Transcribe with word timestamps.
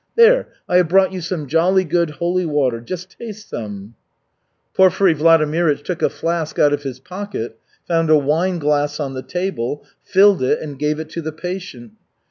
There, 0.15 0.47
I 0.67 0.77
have 0.77 0.87
brought 0.89 1.13
you 1.13 1.21
some 1.21 1.45
jolly 1.45 1.83
good 1.83 2.09
holy 2.09 2.43
water, 2.47 2.81
just 2.81 3.15
taste 3.19 3.49
some." 3.51 3.93
Porfiry 4.73 5.13
Vladimirych 5.13 5.83
took 5.83 6.01
a 6.01 6.09
flask 6.09 6.57
out 6.57 6.73
of 6.73 6.81
his 6.81 6.99
pocket, 6.99 7.59
found 7.87 8.09
a 8.09 8.17
wine 8.17 8.57
glass 8.57 8.99
on 8.99 9.13
the 9.13 9.21
table, 9.21 9.85
filled 10.03 10.41
it 10.41 10.59
and 10.59 10.79
gave 10.79 10.99
it 10.99 11.09
to 11.11 11.21
the 11.21 11.31
patient. 11.31 11.91